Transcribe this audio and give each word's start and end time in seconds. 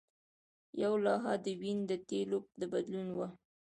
یوه 0.81 0.97
لوحه 1.05 1.33
د 1.45 1.47
وین 1.61 1.79
د 1.87 1.91
تیلو 2.07 2.39
د 2.59 2.61
بدلون 2.73 3.07
وه 3.17 3.27